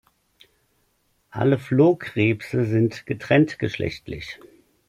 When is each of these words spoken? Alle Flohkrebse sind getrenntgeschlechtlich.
Alle 1.29 1.59
Flohkrebse 1.59 2.65
sind 2.65 3.05
getrenntgeschlechtlich. 3.05 4.39